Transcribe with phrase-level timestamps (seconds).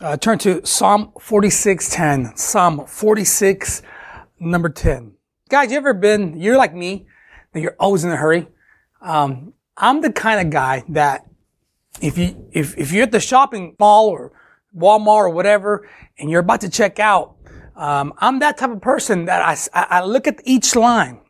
[0.00, 2.34] Uh, turn to Psalm 46:10.
[2.34, 3.82] Psalm 46,
[4.38, 5.12] number 10.
[5.50, 7.06] Guys, you ever been, you're like me,
[7.52, 8.48] that you're always in a hurry.
[9.02, 11.26] Um, I'm the kind of guy that
[12.00, 14.32] if you, if, if you're at the shopping mall or
[14.74, 15.86] Walmart or whatever,
[16.18, 17.36] and you're about to check out,
[17.76, 21.20] um, I'm that type of person that I, I look at each line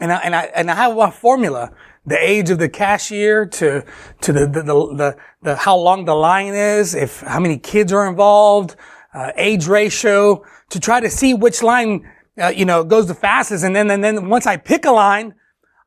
[0.00, 1.72] and I, and I, and I have a formula
[2.08, 3.84] the age of the cashier to
[4.22, 7.92] to the the, the, the, the how long the line is, if how many kids
[7.92, 8.76] are involved,
[9.14, 12.10] uh, age ratio, to try to see which line
[12.40, 15.34] uh, you know goes the fastest, and then and then once I pick a line,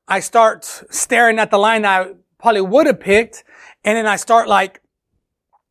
[0.07, 3.43] I start staring at the line I probably would have picked,
[3.83, 4.81] and then I start like,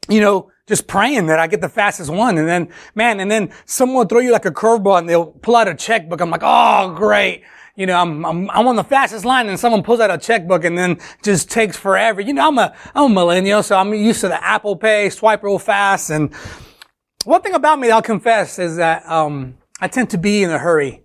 [0.08, 2.38] you know, just praying that I get the fastest one.
[2.38, 5.56] And then, man, and then someone will throw you like a curveball and they'll pull
[5.56, 6.20] out a checkbook.
[6.20, 7.42] I'm like, oh, great
[7.76, 10.64] you know, I'm, I'm, I'm on the fastest line and someone pulls out a checkbook
[10.64, 12.20] and then just takes forever.
[12.20, 15.42] You know, I'm a, I'm a millennial, so I'm used to the Apple Pay, swipe
[15.42, 16.10] real fast.
[16.10, 16.34] And
[17.24, 20.58] one thing about me, I'll confess, is that, um, I tend to be in a
[20.58, 21.02] hurry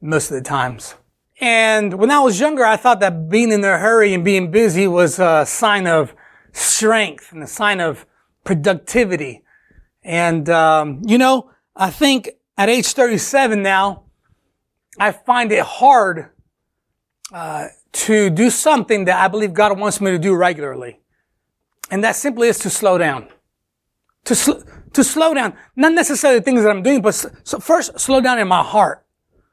[0.00, 0.94] most of the times.
[1.40, 4.86] And when I was younger, I thought that being in a hurry and being busy
[4.88, 6.14] was a sign of
[6.52, 8.06] strength and a sign of
[8.44, 9.44] productivity.
[10.02, 14.04] And, um, you know, I think at age 37 now,
[14.98, 16.30] I find it hard
[17.32, 21.00] uh, to do something that I believe God wants me to do regularly.
[21.90, 23.28] And that simply is to slow down.
[24.24, 24.60] To, sl-
[24.92, 25.54] to slow down.
[25.76, 29.04] Not necessarily the things that I'm doing, but so first slow down in my heart.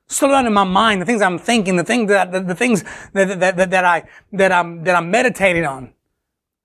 [0.07, 2.83] Slow down in my mind, the things I'm thinking, the things that, the, the things
[3.13, 5.93] that, that, that, that I, that I'm, that I'm meditating on.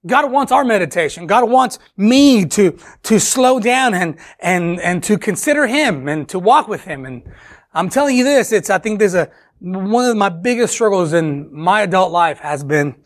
[0.06, 1.27] God wants our meditation.
[1.27, 6.39] God wants me to, to slow down and, and, and to consider Him and to
[6.39, 7.05] walk with Him.
[7.05, 7.23] And
[7.72, 11.54] I'm telling you this, it's, I think there's a, one of my biggest struggles in
[11.54, 12.96] my adult life has been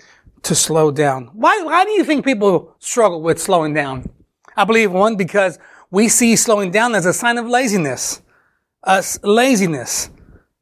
[0.42, 1.30] to slow down.
[1.34, 4.08] Why, why do you think people struggle with slowing down?
[4.56, 5.58] I believe one, because
[5.90, 8.22] we see slowing down as a sign of laziness.
[8.82, 10.10] Uh, laziness.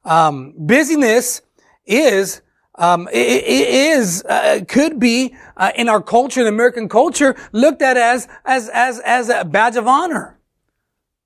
[0.04, 1.42] Um, busyness
[1.86, 2.42] is,
[2.76, 7.82] um, it, it is, uh, could be, uh, in our culture, in American culture, looked
[7.82, 10.40] at as, as, as, as a badge of honor.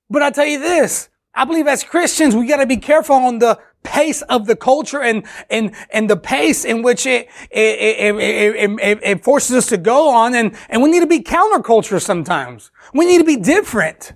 [0.09, 3.37] But I tell you this, I believe as Christians, we got to be careful on
[3.37, 8.79] the pace of the culture and, and, and the pace in which it, it, it,
[8.81, 10.33] it, it forces us to go on.
[10.33, 12.71] And, and we need to be counterculture sometimes.
[12.91, 14.13] We need to be different.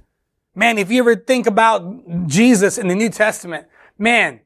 [0.56, 3.68] Man, if you ever think about Jesus in the New Testament,
[4.00, 4.40] man,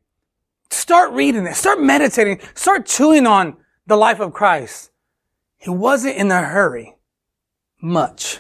[0.70, 3.56] start reading it, start meditating, start chewing on
[3.88, 4.92] the life of Christ.
[5.58, 6.98] He wasn't in a hurry
[7.82, 8.40] much.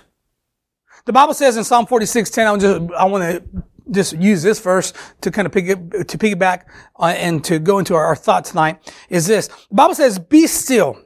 [1.05, 4.59] The Bible says in Psalm 46, 10, I, just, I want to just use this
[4.59, 6.63] verse to kind of pick it, to piggyback
[6.99, 9.47] uh, and to go into our, our thought tonight is this.
[9.47, 10.99] The Bible says, be still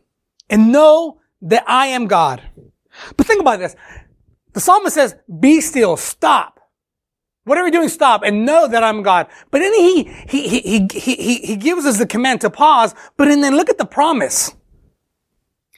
[0.49, 2.41] and know that I am God.
[3.15, 3.75] But think about this.
[4.53, 6.59] The psalmist says, be still, stop.
[7.45, 9.27] Whatever you're doing, stop and know that I'm God.
[9.51, 13.27] But then he, he, he, he, he, he gives us the command to pause, but
[13.27, 14.53] and then look at the promise.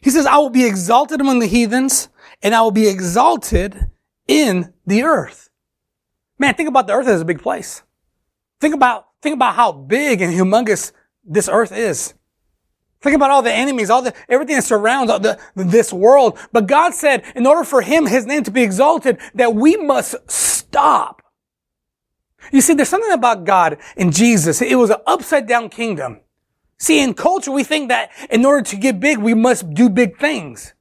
[0.01, 2.09] He says, I will be exalted among the heathens
[2.41, 3.91] and I will be exalted
[4.28, 5.50] in the earth.
[6.41, 7.84] Man, think about the earth as a big place.
[8.59, 10.91] Think about, think about how big and humongous
[11.24, 12.16] this earth is.
[13.00, 16.40] Think about all the enemies, all the, everything that surrounds the, this world.
[16.52, 20.16] But God said, in order for Him, His name to be exalted, that we must
[20.31, 21.22] stop.
[22.52, 24.63] You see, there's something about God and Jesus.
[24.63, 26.22] It was an upside down kingdom.
[26.79, 30.18] See, in culture, we think that in order to get big, we must do big
[30.18, 30.73] things.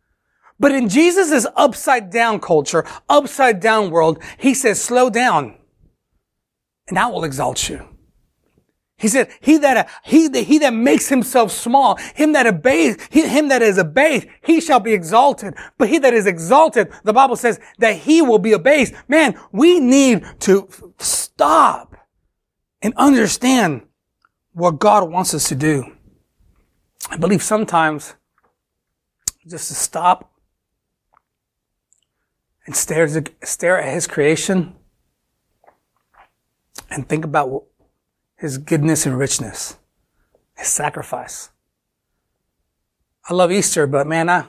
[0.61, 5.57] But in Jesus' upside down culture, upside down world, he says, slow down
[6.87, 7.89] and I will exalt you.
[8.99, 13.49] He said, he that, he, he that makes himself small, him that obeys, he, him
[13.49, 15.55] that is abased, he shall be exalted.
[15.79, 18.93] But he that is exalted, the Bible says that he will be abased.
[19.09, 21.97] Man, we need to stop
[22.83, 23.87] and understand
[24.53, 25.97] what God wants us to do.
[27.09, 28.15] I believe sometimes
[29.49, 30.30] just to stop
[32.67, 34.77] and stare, at his creation
[36.91, 37.65] and think about
[38.37, 39.77] his goodness and richness,
[40.57, 41.51] his sacrifice.
[43.29, 44.47] I love Easter, but man, I,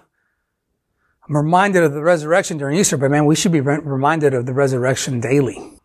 [1.28, 4.46] I'm reminded of the resurrection during Easter, but man, we should be re- reminded of
[4.46, 5.78] the resurrection daily.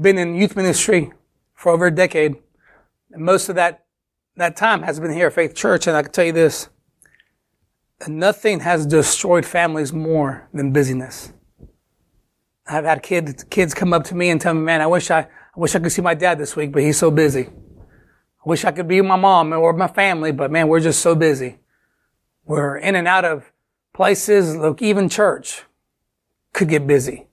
[0.00, 1.12] Been in youth ministry
[1.54, 2.36] for over a decade,
[3.10, 3.86] and most of that,
[4.36, 6.68] that time has been here at Faith Church, and I can tell you this,
[8.06, 11.32] nothing has destroyed families more than busyness.
[12.70, 15.20] I've had kids, kids come up to me and tell me, man, I wish I,
[15.20, 15.26] I
[15.56, 17.48] wish I could see my dad this week, but he's so busy.
[17.48, 21.00] I wish I could be with my mom or my family, but man, we're just
[21.00, 21.58] so busy.
[22.44, 23.50] We're in and out of
[23.92, 25.64] places, look, even church
[26.52, 27.26] could get busy.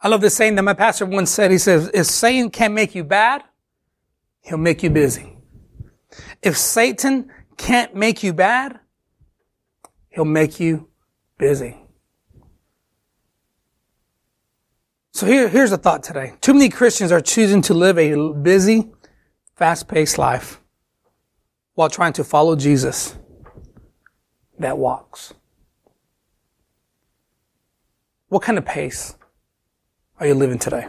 [0.00, 1.50] I love this saying that my pastor once said.
[1.50, 3.42] He says, if Satan can't make you bad,
[4.42, 5.36] he'll make you busy.
[6.40, 8.78] If Satan can't make you bad,
[10.08, 10.88] he'll make you
[11.36, 11.79] busy.
[15.20, 16.32] So here, here's a thought today.
[16.40, 18.90] Too many Christians are choosing to live a busy,
[19.54, 20.62] fast-paced life
[21.74, 23.16] while trying to follow Jesus
[24.58, 25.34] that walks.
[28.28, 29.14] What kind of pace
[30.18, 30.86] are you living today?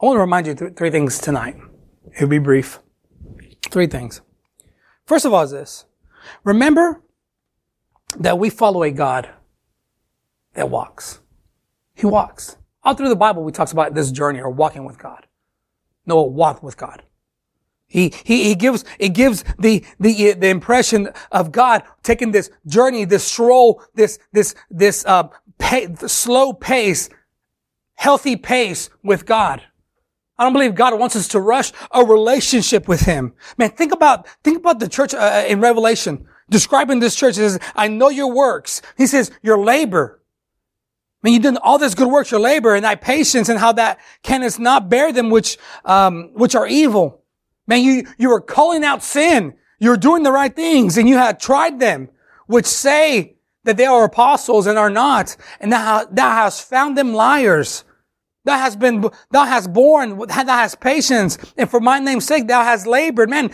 [0.00, 1.58] I want to remind you th- three things tonight.
[2.16, 2.78] It'll be brief.
[3.70, 4.22] Three things.
[5.04, 5.84] First of all is this.
[6.44, 7.02] Remember
[8.18, 9.28] that we follow a God
[10.54, 11.20] that walks.
[11.94, 12.56] He walks.
[12.84, 15.26] All through the Bible, we talks about this journey or walking with God.
[16.06, 17.02] Noah walked with God.
[17.86, 23.04] He, he, he gives, it gives the, the, the impression of God taking this journey,
[23.04, 27.10] this stroll, this, this, this, uh, pay, slow pace,
[27.94, 29.62] healthy pace with God.
[30.38, 33.34] I don't believe God wants us to rush a relationship with Him.
[33.58, 37.32] Man, think about, think about the church uh, in Revelation, describing this church.
[37.32, 38.80] It says, I know your works.
[38.96, 40.21] He says, your labor.
[41.22, 44.00] Mean, you've done all this good works, your labor and thy patience and how that
[44.22, 47.22] canst not bear them which, um, which are evil.
[47.66, 49.54] Man, you, you were calling out sin.
[49.78, 52.08] You're doing the right things and you had tried them,
[52.46, 55.36] which say that they are apostles and are not.
[55.60, 57.84] And thou, thou hast found them liars.
[58.44, 62.64] Thou hast been, thou hast borne, thou hast patience, and for my name's sake, thou
[62.64, 63.30] hast labored.
[63.30, 63.52] Man,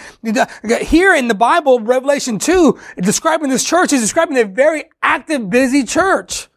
[0.81, 5.85] here in the Bible, Revelation 2, describing this church is describing a very active, busy
[5.85, 6.49] church.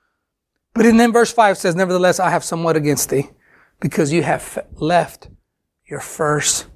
[0.74, 3.30] But in then verse 5 says, Nevertheless, I have somewhat against thee,
[3.80, 5.30] because you have left
[5.86, 6.68] your first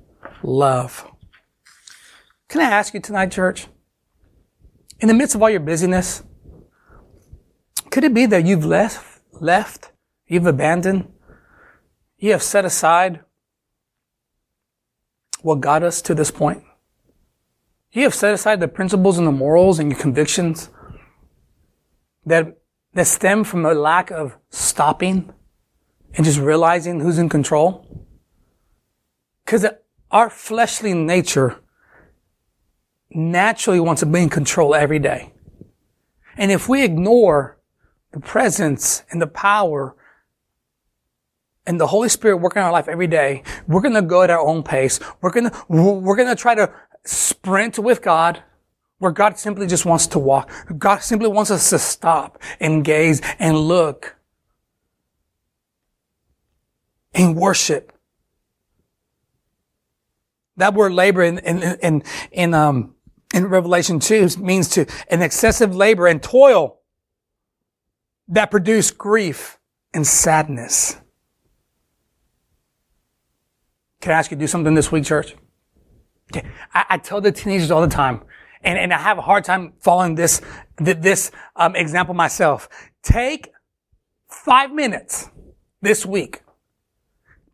[0.43, 1.09] love.
[2.49, 3.67] Can I ask you tonight, church?
[4.99, 6.23] In the midst of all your busyness,
[7.89, 9.91] could it be that you've left, left,
[10.27, 11.11] you've abandoned,
[12.17, 13.21] you have set aside
[15.41, 16.63] what got us to this point?
[17.91, 20.69] You have set aside the principles and the morals and your convictions
[22.25, 22.57] that
[22.95, 25.31] that stem from a lack of stopping
[26.15, 28.05] and just realizing who's in control?
[29.45, 29.65] Because
[30.09, 31.59] our fleshly nature
[33.11, 35.33] naturally wants to be in control every day.
[36.37, 37.59] And if we ignore
[38.11, 39.95] the presence and the power
[41.67, 44.29] and the Holy Spirit working in our life every day, we're going to go at
[44.29, 44.99] our own pace.
[45.21, 46.71] We're going to, we're going to try to
[47.03, 48.41] sprint with God
[48.99, 50.49] where God simply just wants to walk.
[50.77, 54.15] God simply wants us to stop and gaze and look
[57.13, 57.91] and worship.
[60.57, 62.95] That word labor in, in, in, in, um,
[63.33, 66.79] in Revelation 2 means to an excessive labor and toil
[68.29, 69.59] that produce grief
[69.93, 70.97] and sadness.
[74.01, 75.35] Can I ask you to do something this week, church?
[76.73, 78.21] I, I tell the teenagers all the time,
[78.65, 80.41] and, and I have a hard time following this,
[80.77, 82.67] this um, example myself.
[83.03, 83.51] Take
[84.27, 85.29] five minutes
[85.81, 86.41] this week,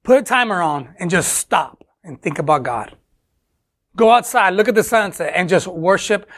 [0.03, 2.95] put a timer on, and just stop and think about God.
[3.95, 6.29] Go outside, look at the sunset, and just worship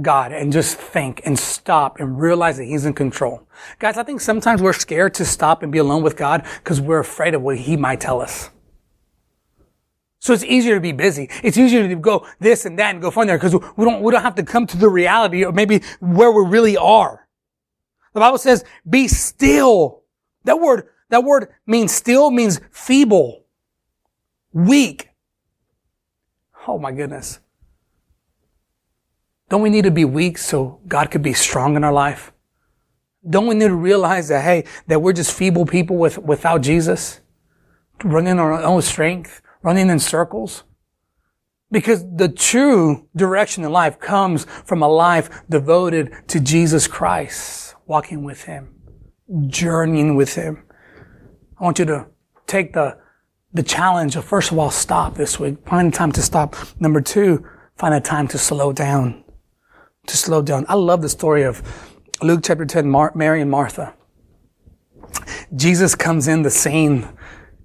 [0.00, 3.46] God and just think and stop and realize that He's in control.
[3.78, 7.00] Guys, I think sometimes we're scared to stop and be alone with God because we're
[7.00, 8.50] afraid of what He might tell us.
[10.22, 11.28] So it's easier to be busy.
[11.42, 14.12] It's easier to go this and that and go from there because we don't, we
[14.12, 17.26] don't have to come to the reality of maybe where we really are.
[18.14, 20.04] The Bible says, be still.
[20.44, 23.46] That word, that word means still means feeble,
[24.52, 25.10] weak.
[26.68, 27.40] Oh my goodness.
[29.48, 32.32] Don't we need to be weak so God could be strong in our life?
[33.28, 37.18] Don't we need to realize that, hey, that we're just feeble people with, without Jesus?
[38.04, 39.42] Running our own strength?
[39.62, 40.64] Running in circles?
[41.70, 48.24] Because the true direction in life comes from a life devoted to Jesus Christ, walking
[48.24, 48.74] with Him,
[49.46, 50.64] journeying with Him.
[51.58, 52.06] I want you to
[52.46, 52.98] take the,
[53.54, 55.66] the challenge of first of all, stop this week.
[55.66, 56.56] Find a time to stop.
[56.78, 59.24] Number two, find a time to slow down.
[60.08, 60.66] To slow down.
[60.68, 61.62] I love the story of
[62.20, 63.94] Luke chapter 10, Mar- Mary and Martha.
[65.54, 67.08] Jesus comes in the scene,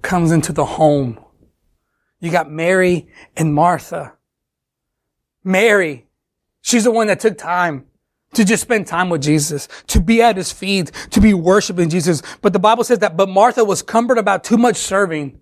[0.01, 1.20] comes into the home
[2.19, 4.13] you got Mary and Martha.
[5.43, 6.07] Mary,
[6.62, 7.86] she's the one that took time
[8.33, 12.21] to just spend time with Jesus, to be at his feet, to be worshiping Jesus.
[12.41, 15.39] But the Bible says that, but Martha was cumbered about too much serving.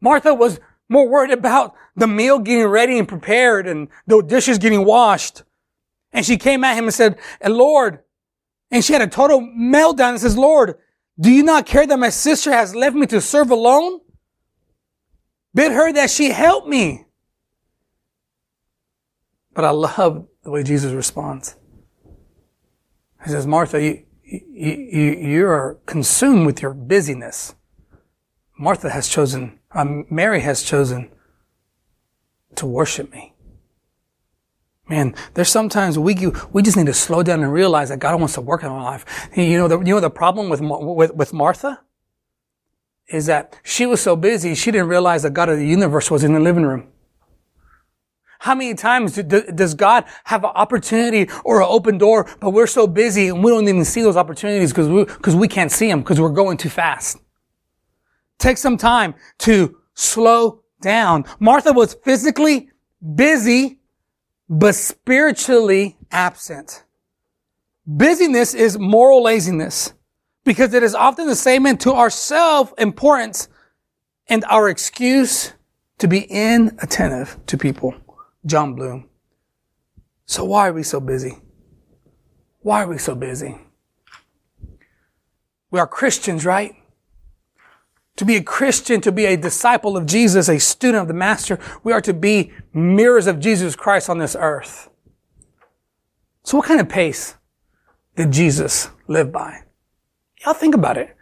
[0.00, 4.84] Martha was more worried about the meal getting ready and prepared and the dishes getting
[4.84, 5.44] washed.
[6.12, 8.00] And she came at him and said, Lord,
[8.70, 10.76] and she had a total meltdown and says, Lord,
[11.20, 14.00] Do you not care that my sister has left me to serve alone?
[15.54, 17.06] Bid her that she help me.
[19.54, 21.56] But I love the way Jesus responds.
[23.22, 27.54] He says, Martha, you, you, you, are consumed with your busyness.
[28.58, 31.10] Martha has chosen, um, Mary has chosen
[32.56, 33.34] to worship me.
[34.88, 36.14] Man, there's sometimes we
[36.52, 38.82] we just need to slow down and realize that God wants to work in our
[38.82, 39.06] life.
[39.34, 41.80] You know, the, you know the problem with, with with Martha
[43.08, 46.24] is that she was so busy she didn't realize that God of the universe was
[46.24, 46.88] in the living room.
[48.40, 52.66] How many times do, does God have an opportunity or an open door, but we're
[52.66, 55.88] so busy and we don't even see those opportunities because we because we can't see
[55.88, 57.18] them because we're going too fast.
[58.38, 61.24] Take some time to slow down.
[61.40, 62.68] Martha was physically
[63.14, 63.80] busy
[64.48, 66.84] but spiritually absent.
[67.86, 69.94] Busyness is moral laziness
[70.44, 73.48] because it is often the same to our self-importance
[74.28, 75.52] and our excuse
[75.98, 77.94] to be inattentive to people.
[78.46, 79.08] John Bloom.
[80.26, 81.38] So why are we so busy?
[82.60, 83.58] Why are we so busy?
[85.70, 86.74] We are Christians, right?
[88.16, 91.58] To be a Christian, to be a disciple of Jesus, a student of the Master,
[91.82, 94.88] we are to be mirrors of Jesus Christ on this earth.
[96.44, 97.34] So what kind of pace
[98.14, 99.63] did Jesus live by?
[100.44, 101.16] Y'all think about it.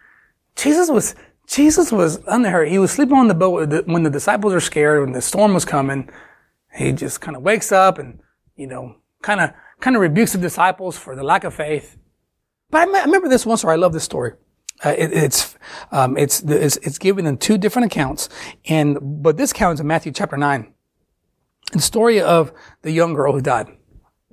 [0.57, 1.15] Jesus was,
[1.47, 5.13] Jesus was under He was sleeping on the boat when the disciples are scared, when
[5.13, 6.11] the storm was coming.
[6.75, 8.21] He just kind of wakes up and,
[8.57, 9.51] you know, kind of,
[9.81, 11.97] kind of rebukes the disciples for the lack of faith.
[12.71, 14.33] But I, remember this once where I love this story.
[14.85, 15.57] Uh, it, it's,
[15.93, 18.29] um, it's, it's, it's given in two different accounts.
[18.67, 20.73] And, but this account is in Matthew chapter 9.
[21.73, 22.53] The story of
[22.83, 23.69] the young girl who died,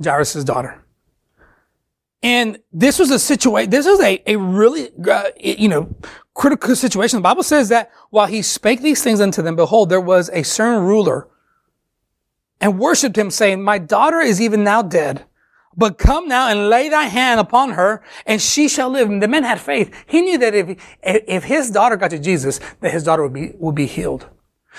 [0.03, 0.83] Jairus' daughter.
[2.21, 5.95] And this was a situation, this was a, a really, uh, you know,
[6.33, 7.17] critical situation.
[7.19, 10.43] The Bible says that while he spake these things unto them, behold, there was a
[10.43, 11.29] certain ruler
[12.59, 15.25] and worshiped him saying, my daughter is even now dead.
[15.77, 19.07] But come now and lay thy hand upon her and she shall live.
[19.09, 19.93] And the man had faith.
[20.07, 23.53] He knew that if, if his daughter got to Jesus, that his daughter would be,
[23.55, 24.27] would be healed.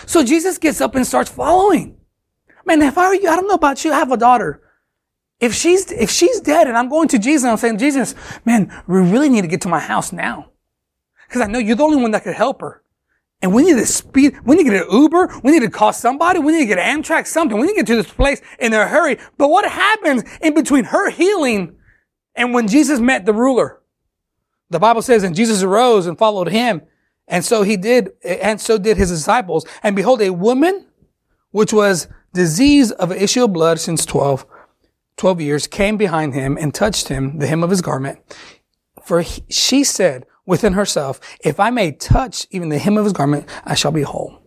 [0.05, 1.97] So Jesus gets up and starts following.
[2.67, 4.61] Man, if I were you, I don't know about you, I have a daughter.
[5.41, 8.71] If she's, if she's dead and I'm going to Jesus and I'm saying, Jesus, man,
[8.87, 10.51] we really need to get to my house now.
[11.31, 12.83] Cause I know you're the only one that could help her.
[13.43, 15.95] And we need to speed, we need to get an Uber, we need to call
[15.95, 17.59] somebody, we need to get Amtrak, something.
[17.59, 19.17] We need to get to this place in a hurry.
[19.39, 21.77] But what happens in between her healing
[22.35, 23.81] and when Jesus met the ruler?
[24.69, 26.83] The Bible says, and Jesus arose and followed him.
[27.27, 29.65] And so he did, and so did his disciples.
[29.83, 30.87] And behold, a woman,
[31.51, 34.45] which was diseased of an issue of blood since 12,
[35.21, 38.19] 12 years, came behind him and touched him, the hem of his garment.
[39.05, 43.13] For he, she said, within herself, if I may touch even the hem of his
[43.13, 44.43] garment, I shall be whole.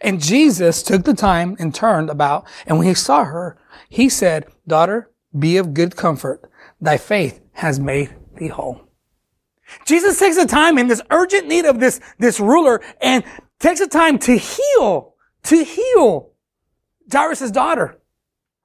[0.00, 3.56] And Jesus took the time and turned about, and when he saw her,
[3.88, 6.50] he said, daughter, be of good comfort.
[6.80, 8.80] Thy faith has made thee whole.
[9.86, 13.22] Jesus takes the time in this urgent need of this, this ruler and
[13.60, 16.32] takes the time to heal, to heal
[17.12, 18.00] Jairus' daughter.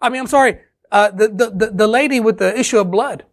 [0.01, 3.25] I mean, I'm sorry, uh, the, the, the lady with the issue of blood.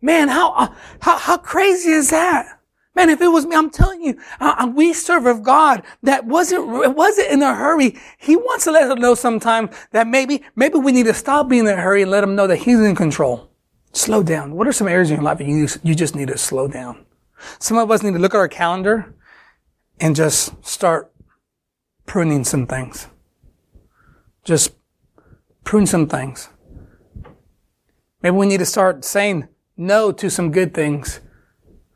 [0.00, 2.60] Man, how, uh, how, how crazy is that?
[2.94, 6.24] Man, if it was me, I'm telling you, uh, uh, we serve a God that
[6.26, 7.96] wasn't, wasn't in a hurry.
[8.18, 11.66] He wants to let us know sometimes that maybe, maybe we need to stop being
[11.66, 13.50] in a hurry and let him know that he's in control.
[13.92, 14.54] Slow down.
[14.54, 17.06] What are some areas in your life that you, you just need to slow down?
[17.60, 19.14] Some of us need to look at our calendar
[20.00, 21.12] and just start
[22.04, 23.06] pruning some things.
[24.44, 24.72] Just
[25.68, 26.48] prune some things.
[28.22, 31.20] Maybe we need to start saying, no to some good things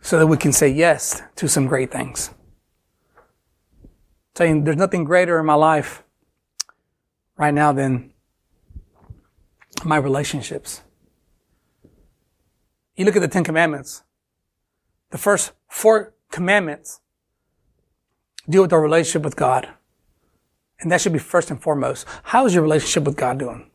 [0.03, 2.35] so that we can say yes to some great things.
[4.37, 6.03] Saying there's nothing greater in my life
[7.39, 8.13] right now than
[9.85, 10.83] my relationships.
[12.95, 14.03] You look at the Ten Commandments.
[15.13, 17.01] The first four commandments
[18.47, 19.71] deal with our relationship with God.
[20.83, 22.07] And that should be first and foremost.
[22.25, 23.71] How is your relationship with God doing?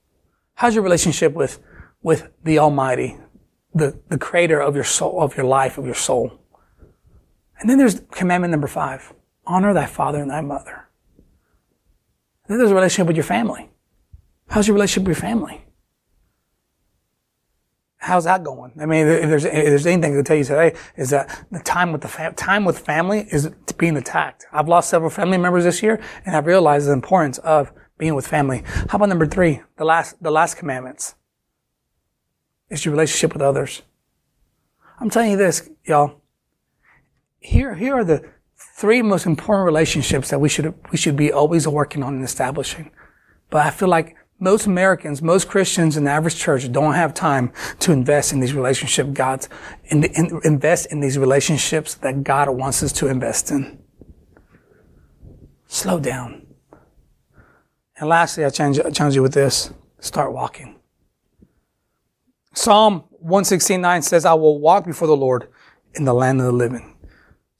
[0.56, 1.60] How's your relationship with,
[2.04, 3.18] with the Almighty,
[3.74, 6.40] the, the creator of your soul, of your life, of your soul.
[7.60, 9.14] And then there's commandment number five.
[9.46, 10.90] Honor thy father and thy mother.
[12.44, 13.70] And then there's a relationship with your family.
[14.50, 15.66] How's your relationship with your family?
[18.08, 18.72] How's that going?
[18.80, 21.92] I mean, if there's, if there's anything can tell you today is that the time
[21.92, 24.46] with the fam- time with family is being attacked.
[24.50, 28.26] I've lost several family members this year and I've realized the importance of being with
[28.26, 28.64] family.
[28.66, 29.60] How about number three?
[29.76, 31.16] The last, the last commandments
[32.70, 33.82] is your relationship with others.
[35.02, 36.22] I'm telling you this, y'all.
[37.40, 38.24] here, here are the
[38.56, 42.90] three most important relationships that we should, we should be always working on and establishing.
[43.50, 47.51] But I feel like most Americans, most Christians in the average church don't have time
[47.79, 49.50] to invest in these relationships God's,
[49.86, 53.79] in, in, invest in these relationships that God wants us to invest in.
[55.67, 56.46] Slow down.
[57.98, 59.72] And lastly, I challenge, I challenge you with this.
[60.00, 60.79] Start walking.
[62.53, 65.48] Psalm 116.9 says, I will walk before the Lord
[65.96, 66.96] in the land of the living.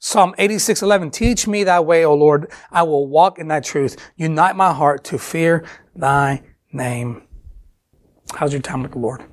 [0.00, 2.52] Psalm 86:11 Teach me thy way, O Lord.
[2.70, 3.96] I will walk in thy truth.
[4.16, 5.64] Unite my heart to fear
[5.96, 7.22] thy name.
[8.34, 9.24] How's your time with the Lord?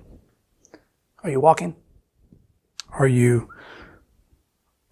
[1.24, 1.76] Are you walking?
[2.92, 3.50] Are you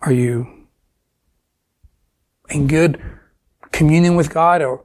[0.01, 0.67] are you
[2.49, 3.01] in good
[3.71, 4.83] communion with God or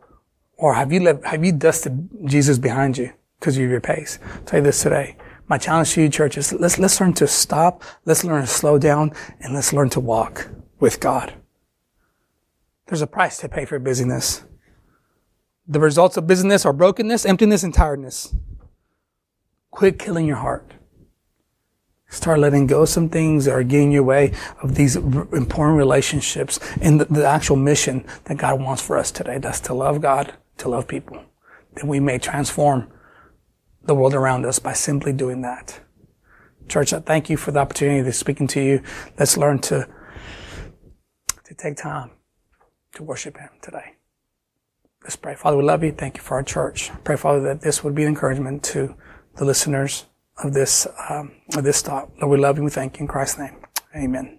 [0.57, 4.19] or have you left, have you dusted Jesus behind you because of your pace?
[4.35, 5.17] I'll tell you this today.
[5.49, 7.83] My challenge to you, church, is let's, let's learn to stop.
[8.05, 10.49] Let's learn to slow down and let's learn to walk
[10.79, 11.33] with God.
[12.87, 14.45] There's a price to pay for busyness.
[15.71, 18.35] The results of busyness are brokenness, emptiness, and tiredness.
[19.71, 20.73] Quit killing your heart.
[22.09, 24.33] Start letting go of some things that are getting your way
[24.63, 29.37] of these important relationships and the, the actual mission that God wants for us today.
[29.37, 31.23] That's to love God, to love people.
[31.75, 32.91] That we may transform
[33.83, 35.81] the world around us by simply doing that.
[36.67, 38.83] Church, I thank you for the opportunity to speaking to you.
[39.19, 39.87] Let's learn to,
[41.45, 42.13] to take time
[42.95, 43.98] to worship Him today.
[45.03, 45.35] Let's pray.
[45.35, 45.93] Father, we love you.
[45.93, 46.91] Thank you for our church.
[47.05, 48.95] Pray, Father, that this would be an encouragement to
[49.37, 50.07] the listeners
[50.43, 52.11] of this, um, of this thought.
[52.21, 52.65] Lord, we love you.
[52.65, 53.57] We thank you in Christ's name.
[53.97, 54.38] Amen.